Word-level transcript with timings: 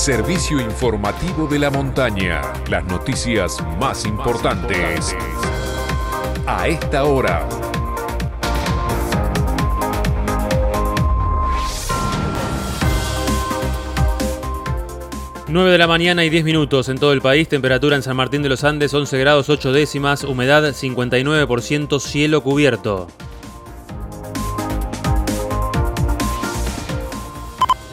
servicio 0.00 0.58
informativo 0.58 1.46
de 1.46 1.58
la 1.58 1.68
montaña. 1.68 2.40
Las 2.70 2.82
noticias 2.86 3.58
más 3.78 4.06
importantes 4.06 5.14
a 6.46 6.68
esta 6.68 7.04
hora. 7.04 7.46
9 15.48 15.70
de 15.70 15.78
la 15.78 15.86
mañana 15.86 16.24
y 16.24 16.30
10 16.30 16.44
minutos 16.44 16.88
en 16.88 16.96
todo 16.96 17.12
el 17.12 17.20
país, 17.20 17.48
temperatura 17.48 17.94
en 17.94 18.02
San 18.02 18.16
Martín 18.16 18.42
de 18.42 18.48
los 18.48 18.64
Andes 18.64 18.94
11 18.94 19.18
grados 19.18 19.50
8 19.50 19.70
décimas, 19.70 20.24
humedad 20.24 20.62
59%, 20.64 22.00
cielo 22.00 22.40
cubierto. 22.42 23.06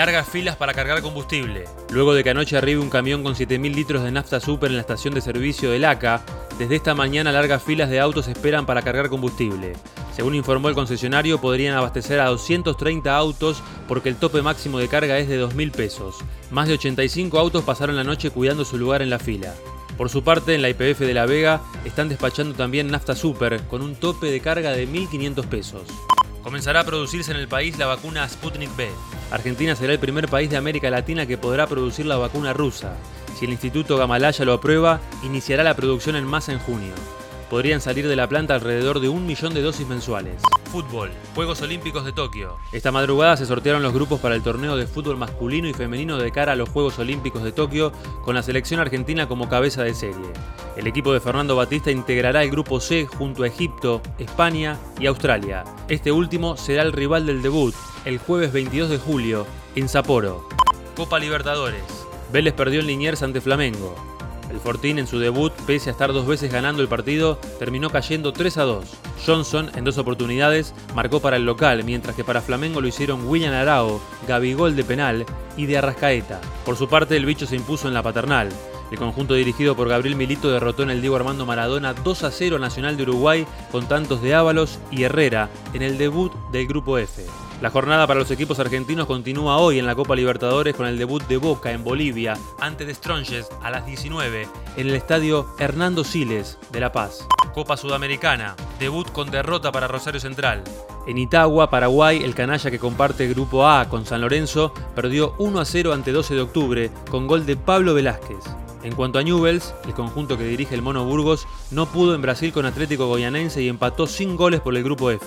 Largas 0.00 0.30
filas 0.30 0.56
para 0.56 0.72
cargar 0.72 1.02
combustible. 1.02 1.66
Luego 1.90 2.14
de 2.14 2.24
que 2.24 2.30
anoche 2.30 2.56
arribe 2.56 2.80
un 2.80 2.88
camión 2.88 3.22
con 3.22 3.34
7.000 3.34 3.74
litros 3.74 4.02
de 4.02 4.10
nafta 4.10 4.40
super 4.40 4.70
en 4.70 4.76
la 4.76 4.80
estación 4.80 5.12
de 5.12 5.20
servicio 5.20 5.70
del 5.70 5.84
ACA, 5.84 6.22
desde 6.58 6.76
esta 6.76 6.94
mañana 6.94 7.32
largas 7.32 7.62
filas 7.62 7.90
de 7.90 8.00
autos 8.00 8.26
esperan 8.26 8.64
para 8.64 8.80
cargar 8.80 9.10
combustible. 9.10 9.74
Según 10.16 10.34
informó 10.34 10.70
el 10.70 10.74
concesionario, 10.74 11.38
podrían 11.38 11.76
abastecer 11.76 12.18
a 12.18 12.28
230 12.28 13.14
autos 13.14 13.62
porque 13.88 14.08
el 14.08 14.16
tope 14.16 14.40
máximo 14.40 14.78
de 14.78 14.88
carga 14.88 15.18
es 15.18 15.28
de 15.28 15.38
2.000 15.38 15.70
pesos. 15.70 16.16
Más 16.50 16.66
de 16.66 16.74
85 16.74 17.38
autos 17.38 17.62
pasaron 17.64 17.94
la 17.94 18.02
noche 18.02 18.30
cuidando 18.30 18.64
su 18.64 18.78
lugar 18.78 19.02
en 19.02 19.10
la 19.10 19.18
fila. 19.18 19.52
Por 19.98 20.08
su 20.08 20.24
parte, 20.24 20.54
en 20.54 20.62
la 20.62 20.70
IPF 20.70 21.00
de 21.00 21.12
La 21.12 21.26
Vega 21.26 21.60
están 21.84 22.08
despachando 22.08 22.54
también 22.54 22.90
nafta 22.90 23.14
super 23.14 23.60
con 23.64 23.82
un 23.82 23.96
tope 23.96 24.28
de 24.28 24.40
carga 24.40 24.70
de 24.70 24.88
1.500 24.88 25.44
pesos. 25.44 25.82
Comenzará 26.42 26.80
a 26.80 26.84
producirse 26.84 27.30
en 27.32 27.36
el 27.36 27.48
país 27.48 27.76
la 27.78 27.86
vacuna 27.86 28.26
Sputnik 28.26 28.74
B. 28.74 28.88
Argentina 29.30 29.76
será 29.76 29.92
el 29.92 29.98
primer 29.98 30.28
país 30.28 30.48
de 30.48 30.56
América 30.56 30.88
Latina 30.88 31.26
que 31.26 31.36
podrá 31.36 31.66
producir 31.66 32.06
la 32.06 32.16
vacuna 32.16 32.54
rusa. 32.54 32.96
Si 33.38 33.44
el 33.44 33.52
Instituto 33.52 33.98
Gamalaya 33.98 34.44
lo 34.44 34.54
aprueba, 34.54 35.00
iniciará 35.22 35.62
la 35.62 35.74
producción 35.74 36.16
en 36.16 36.24
masa 36.24 36.52
en 36.52 36.58
junio. 36.58 36.94
Podrían 37.50 37.80
salir 37.80 38.06
de 38.06 38.14
la 38.14 38.28
planta 38.28 38.54
alrededor 38.54 39.00
de 39.00 39.08
un 39.08 39.26
millón 39.26 39.52
de 39.52 39.60
dosis 39.60 39.88
mensuales. 39.88 40.40
Fútbol, 40.70 41.10
Juegos 41.34 41.60
Olímpicos 41.62 42.04
de 42.04 42.12
Tokio. 42.12 42.58
Esta 42.70 42.92
madrugada 42.92 43.36
se 43.36 43.44
sortearon 43.44 43.82
los 43.82 43.92
grupos 43.92 44.20
para 44.20 44.36
el 44.36 44.42
torneo 44.42 44.76
de 44.76 44.86
fútbol 44.86 45.16
masculino 45.16 45.66
y 45.66 45.74
femenino 45.74 46.16
de 46.16 46.30
cara 46.30 46.52
a 46.52 46.56
los 46.56 46.68
Juegos 46.68 47.00
Olímpicos 47.00 47.42
de 47.42 47.50
Tokio, 47.50 47.90
con 48.24 48.36
la 48.36 48.44
selección 48.44 48.78
argentina 48.78 49.26
como 49.26 49.48
cabeza 49.48 49.82
de 49.82 49.94
serie. 49.94 50.30
El 50.76 50.86
equipo 50.86 51.12
de 51.12 51.18
Fernando 51.18 51.56
Batista 51.56 51.90
integrará 51.90 52.44
el 52.44 52.52
grupo 52.52 52.78
C 52.78 53.06
junto 53.06 53.42
a 53.42 53.48
Egipto, 53.48 54.00
España 54.20 54.78
y 55.00 55.06
Australia. 55.06 55.64
Este 55.88 56.12
último 56.12 56.56
será 56.56 56.82
el 56.82 56.92
rival 56.92 57.26
del 57.26 57.42
debut, 57.42 57.74
el 58.04 58.18
jueves 58.18 58.52
22 58.52 58.90
de 58.90 58.98
julio, 58.98 59.44
en 59.74 59.88
Sapporo. 59.88 60.48
Copa 60.94 61.18
Libertadores. 61.18 61.82
Vélez 62.32 62.54
perdió 62.54 62.78
en 62.78 62.86
Liniers 62.86 63.24
ante 63.24 63.40
Flamengo. 63.40 63.96
El 64.50 64.58
Fortín 64.58 64.98
en 64.98 65.06
su 65.06 65.18
debut, 65.18 65.52
pese 65.66 65.90
a 65.90 65.92
estar 65.92 66.12
dos 66.12 66.26
veces 66.26 66.52
ganando 66.52 66.82
el 66.82 66.88
partido, 66.88 67.38
terminó 67.58 67.90
cayendo 67.90 68.32
3 68.32 68.58
a 68.58 68.62
2. 68.64 68.84
Johnson, 69.24 69.70
en 69.76 69.84
dos 69.84 69.96
oportunidades, 69.98 70.74
marcó 70.94 71.20
para 71.20 71.36
el 71.36 71.46
local, 71.46 71.84
mientras 71.84 72.16
que 72.16 72.24
para 72.24 72.40
Flamengo 72.40 72.80
lo 72.80 72.88
hicieron 72.88 73.26
William 73.28 73.54
Arao, 73.54 74.00
Gabigol 74.26 74.74
de 74.74 74.84
penal 74.84 75.26
y 75.56 75.66
de 75.66 75.78
Arrascaeta. 75.78 76.40
Por 76.64 76.76
su 76.76 76.88
parte, 76.88 77.16
el 77.16 77.26
bicho 77.26 77.46
se 77.46 77.56
impuso 77.56 77.86
en 77.86 77.94
la 77.94 78.02
paternal. 78.02 78.48
El 78.90 78.98
conjunto 78.98 79.34
dirigido 79.34 79.76
por 79.76 79.88
Gabriel 79.88 80.16
Milito 80.16 80.50
derrotó 80.50 80.82
en 80.82 80.90
el 80.90 81.00
Diego 81.00 81.14
Armando 81.14 81.46
Maradona 81.46 81.94
2 81.94 82.24
a 82.24 82.30
0 82.32 82.58
Nacional 82.58 82.96
de 82.96 83.04
Uruguay 83.04 83.46
con 83.70 83.86
tantos 83.86 84.20
de 84.20 84.34
Ábalos 84.34 84.80
y 84.90 85.04
Herrera 85.04 85.48
en 85.74 85.82
el 85.82 85.96
debut 85.96 86.32
del 86.50 86.66
Grupo 86.66 86.98
F. 86.98 87.22
La 87.60 87.68
jornada 87.68 88.06
para 88.06 88.20
los 88.20 88.30
equipos 88.30 88.58
argentinos 88.58 89.06
continúa 89.06 89.58
hoy 89.58 89.78
en 89.78 89.84
la 89.84 89.94
Copa 89.94 90.16
Libertadores 90.16 90.74
con 90.74 90.86
el 90.86 90.96
debut 90.96 91.22
de 91.26 91.36
Boca 91.36 91.70
en 91.72 91.84
Bolivia 91.84 92.32
ante 92.58 92.92
Stronges 92.94 93.50
a 93.62 93.70
las 93.70 93.84
19 93.84 94.48
en 94.78 94.88
el 94.88 94.94
estadio 94.94 95.46
Hernando 95.58 96.02
Siles 96.02 96.58
de 96.72 96.80
La 96.80 96.90
Paz. 96.90 97.28
Copa 97.52 97.76
Sudamericana, 97.76 98.56
debut 98.78 99.12
con 99.12 99.30
derrota 99.30 99.70
para 99.72 99.88
Rosario 99.88 100.20
Central. 100.20 100.64
En 101.06 101.18
Itagua, 101.18 101.68
Paraguay, 101.68 102.22
el 102.24 102.34
canalla 102.34 102.70
que 102.70 102.78
comparte 102.78 103.28
grupo 103.28 103.66
A 103.68 103.90
con 103.90 104.06
San 104.06 104.22
Lorenzo 104.22 104.72
perdió 104.94 105.34
1 105.36 105.60
a 105.60 105.64
0 105.66 105.92
ante 105.92 106.12
12 106.12 106.34
de 106.34 106.40
octubre 106.40 106.90
con 107.10 107.26
gol 107.26 107.44
de 107.44 107.56
Pablo 107.56 107.92
Velázquez. 107.92 108.42
En 108.84 108.94
cuanto 108.94 109.18
a 109.18 109.22
Newells, 109.22 109.74
el 109.84 109.92
conjunto 109.92 110.38
que 110.38 110.44
dirige 110.44 110.74
el 110.74 110.80
Mono 110.80 111.04
Burgos 111.04 111.46
no 111.70 111.84
pudo 111.84 112.14
en 112.14 112.22
Brasil 112.22 112.54
con 112.54 112.64
Atlético 112.64 113.06
Goyanense 113.06 113.60
y 113.60 113.68
empató 113.68 114.06
sin 114.06 114.34
goles 114.34 114.60
por 114.60 114.74
el 114.74 114.82
grupo 114.82 115.10
F. 115.10 115.26